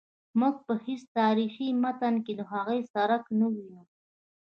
موږ 0.39 0.55
په 0.65 0.73
هیڅ 0.85 1.01
تاریخي 1.19 1.67
متن 1.83 2.15
کې 2.25 2.33
د 2.35 2.41
هغوی 2.51 2.79
څرک 2.93 3.23
نه 3.39 3.47
وینو. 3.53 3.81